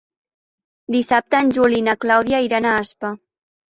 [0.95, 3.13] Dissabte en Juli i na Clàudia iran a Aspa.